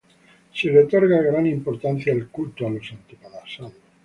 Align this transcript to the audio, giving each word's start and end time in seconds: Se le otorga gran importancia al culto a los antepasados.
Se 0.55 0.71
le 0.71 0.79
otorga 0.79 1.21
gran 1.21 1.45
importancia 1.45 2.11
al 2.11 2.27
culto 2.29 2.65
a 2.65 2.71
los 2.71 2.91
antepasados. 2.91 3.73